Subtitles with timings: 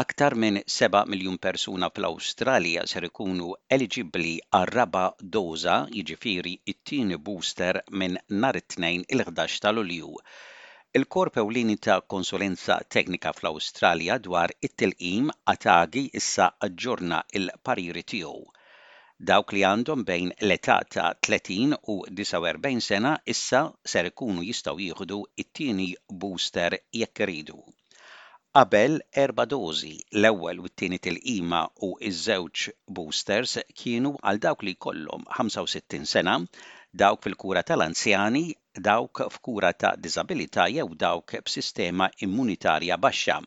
[0.00, 7.78] aktar minn 7 miljun persuna fl-Awstralja ser ikunu eligibbli għarraba raba doża jiġifieri it-tieni booster
[8.02, 10.08] minn nhar it-tnejn il-11 tal-Ulju.
[11.00, 18.42] Il-Korp Ewlini ta' Konsulenza Teknika fl-Awstralja dwar it-tilqim għatagi issa aġġorna il-pariri tiegħu.
[19.32, 23.62] Dawk li għandhom bejn l-età ta' 30 u 49 sena issa
[23.94, 25.90] ser ikunu jistgħu jieħdu it-tieni
[26.24, 27.60] booster jekk iridu.
[28.58, 29.92] Qabel erba' dożi,
[30.22, 32.64] l-ewwel u t-tieni tilqima u ż-żewġ
[32.98, 33.52] boosters
[33.82, 36.34] kienu għal dawk li jkollhom 65 sena,
[37.04, 38.44] dawk fil-kura tal-anzjani,
[38.88, 43.38] dawk f'kura ta' diżabilità jew dawk b'sistema immunitarja baxxa.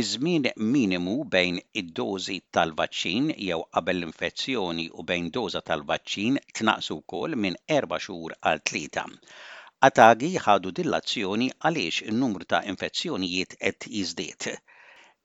[0.00, 0.44] Iż-żmien
[0.76, 8.04] minimu bejn id-dożi tal-vaċċin jew qabel l-infezzjoni u bejn doża tal-vaċċin tnaqsu wkoll minn erba'
[8.06, 9.04] xhur għal tlieta.
[9.86, 14.48] Atagi ħadu dill-azzjoni għaliex il numru ta' infezzjonijiet qed jiżdied.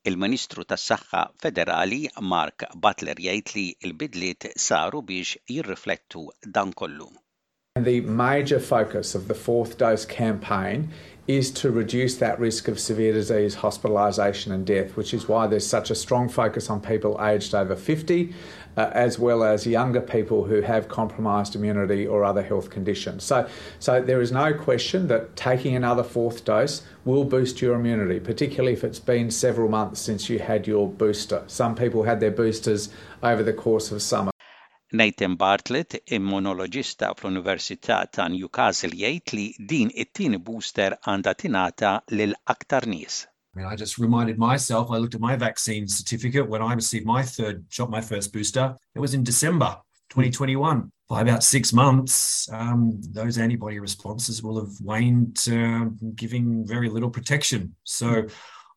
[0.09, 2.01] Il-Ministru tas-Saħħa Federali
[2.33, 7.07] Mark Butler jgħid li l-bidliet saru biex jirriflettu dan kollu.
[7.77, 10.89] And the major focus of the fourth dose campaign
[11.35, 15.65] is to reduce that risk of severe disease, hospitalisation, and death, which is why there's
[15.65, 18.33] such a strong focus on people aged over 50,
[18.77, 23.23] uh, as well as younger people who have compromised immunity or other health conditions.
[23.23, 23.47] So,
[23.79, 28.73] so there is no question that taking another fourth dose will boost your immunity, particularly
[28.73, 31.43] if it's been several months since you had your booster.
[31.47, 32.89] Some people had their boosters
[33.23, 34.31] over the course of summer.
[34.93, 42.87] Nathan Bartlett, immunologista fl-Università ta' Newcastle, jgħid li din it-tieni booster għandha tingħata lil aktar
[42.91, 43.21] nies.
[43.55, 47.05] I mean, I just reminded myself, I looked at my vaccine certificate when I received
[47.05, 48.75] my third shot, my first booster.
[48.95, 49.77] It was in December
[50.09, 50.89] 2021.
[51.09, 57.09] By about six months, um, those antibody responses will have waned, uh, giving very little
[57.09, 57.75] protection.
[57.83, 58.27] So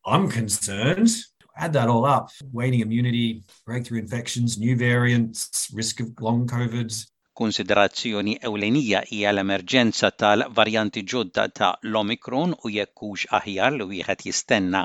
[0.05, 1.09] I'm concerned
[1.57, 6.93] add that all up waning immunity, breakthrough infections, new variants, risk of long covid.
[7.39, 14.83] Konsiderazzjoni ewlenija hija l-emerġenza tal-varjanti ġodda ta' l-Omikron u jekkux aħjar li wieħed jistenna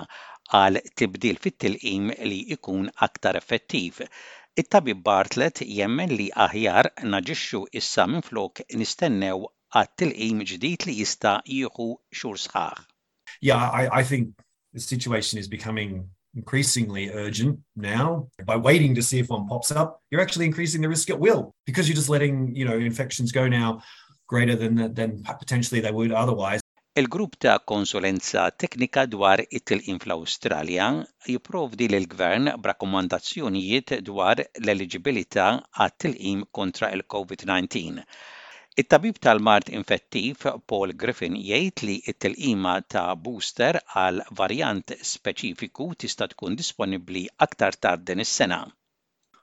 [0.61, 4.01] għal tibdil fit-tilqim li jkun aktar effettiv.
[4.63, 9.45] It-tabib Bartlett jemmen li aħjar naġixxu issa minflok nistennew
[9.77, 12.81] għat-tilqim ġdid li jista' jieħu xhur sħaħ.
[13.51, 14.33] Yeah, I, I think
[14.73, 20.01] the situation is becoming increasingly urgent now by waiting to see if one pops up
[20.11, 23.47] you're actually increasing the risk at will because you're just letting you know infections go
[23.47, 23.81] now
[24.27, 26.61] greater than than potentially they would otherwise
[26.99, 30.87] Il-grupp ta' konsulenza teknika dwar it-tilqim fl-Awstralja
[31.31, 35.45] jipprovdi l gvern b'rakkomandazzjonijiet dwar l-eligibilità
[35.85, 38.03] għat-tilqim kontra il-COVID-19
[38.81, 46.59] It-tabib tal-mart infettiv Paul Griffin jgħid li t-tilqima ta' booster għal varjant speċifiku tista' tkun
[46.61, 48.63] disponibbli aktar tard din is-sena.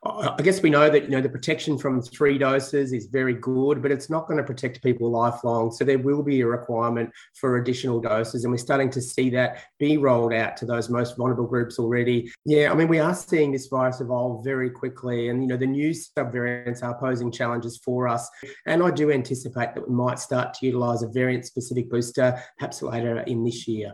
[0.06, 3.82] I guess we know that you know the protection from three doses is very good,
[3.82, 5.72] but it's not going to protect people lifelong.
[5.72, 9.64] So there will be a requirement for additional doses, and we're starting to see that
[9.78, 12.30] be rolled out to those most vulnerable groups already.
[12.44, 15.66] Yeah, I mean we are seeing this virus evolve very quickly, and you know the
[15.66, 18.28] new subvariants are posing challenges for us.
[18.66, 23.20] And I do anticipate that we might start to utilise a variant-specific booster perhaps later
[23.20, 23.92] in this year.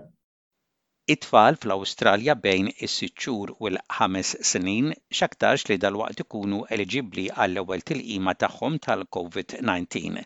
[1.10, 3.32] It-tfal fl-Awstralja bejn is-sitt u
[3.68, 4.90] l-ħames snin
[5.20, 10.22] x'aktarx li dalwaqt ikunu eligibli għall-ewwel tilqima tagħhom tal-COVID-19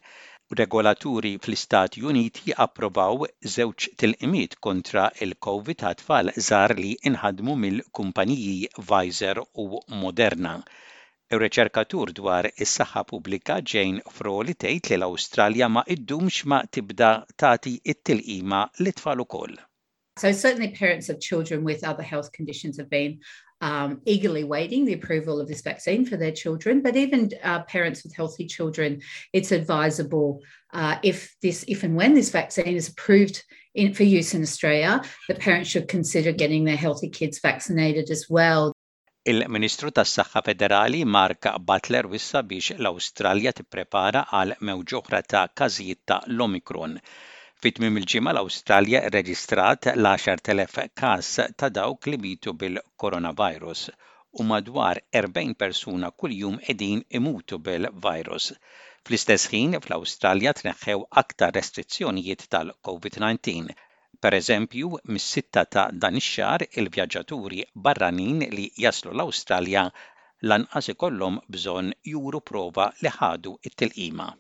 [0.60, 9.40] regolaturi fl-Istati Uniti approvaw żewġ tilqimiet kontra il-COVID għat tfal żar li inħadmu mill-kumpaniji Pfizer
[9.64, 9.66] u
[10.04, 10.54] Moderna.
[11.32, 17.12] Ir-reċerkatur dwar is-saħħa pubblika Jane Froli tgħid li l-Awstralja ma iddumx ma tibda
[17.46, 19.56] tagħti it-tilqima l-tfal ukoll.
[20.18, 23.20] So, certainly, parents of children with other health conditions have been
[23.60, 26.80] um, eagerly waiting the approval of this vaccine for their children.
[26.80, 29.02] But even uh, parents with healthy children,
[29.36, 30.40] it's advisable
[30.72, 33.44] uh, if this, if and when this vaccine is approved
[33.76, 38.24] in, for use in Australia, the parents should consider getting their healthy kids vaccinated as
[38.28, 38.72] well.
[39.26, 47.00] Il-Ministru tas-Saħħa Federali Mark Butler wissa biex l-Awstralja tipprepara għal mewġoħra ta' każijiet ta' l-Omikron.
[47.64, 51.28] Fit-tmiem il-ġimgħa l-Awstralja rreġistrat l-10,000 każ
[51.60, 53.84] ta' dawk li mitu bil-coronavirus
[54.42, 58.50] u madwar 40 persuna kuljum qegħdin imutu bil-virus.
[59.06, 63.78] Fl-istess ħin fl-Awstralja tneħħew aktar restrizzjonijiet tal-COVID-19.
[64.26, 69.86] Per eżempju, mis-sitta ta' dan ix-xahar il-vjaġġaturi barranin li jaslu l-Awstralja
[70.52, 74.30] lanqas ikollhom bżonn juru prova li ħadu it-tilqima.